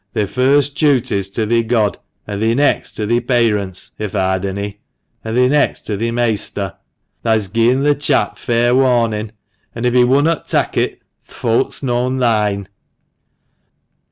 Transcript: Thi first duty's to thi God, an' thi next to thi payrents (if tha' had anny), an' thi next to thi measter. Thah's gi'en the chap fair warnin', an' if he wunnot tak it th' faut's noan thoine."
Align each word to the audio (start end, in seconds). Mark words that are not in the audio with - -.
Thi 0.15 0.25
first 0.25 0.75
duty's 0.75 1.29
to 1.29 1.45
thi 1.45 1.61
God, 1.61 1.99
an' 2.25 2.39
thi 2.39 2.55
next 2.55 2.93
to 2.93 3.05
thi 3.05 3.19
payrents 3.21 3.91
(if 3.99 4.13
tha' 4.13 4.19
had 4.31 4.45
anny), 4.45 4.79
an' 5.23 5.35
thi 5.35 5.47
next 5.47 5.81
to 5.81 5.95
thi 5.95 6.09
measter. 6.09 6.73
Thah's 7.21 7.47
gi'en 7.47 7.83
the 7.83 7.93
chap 7.93 8.39
fair 8.39 8.73
warnin', 8.73 9.31
an' 9.75 9.85
if 9.85 9.93
he 9.93 10.03
wunnot 10.03 10.47
tak 10.47 10.75
it 10.75 11.01
th' 11.27 11.31
faut's 11.33 11.83
noan 11.83 12.17
thoine." 12.17 12.65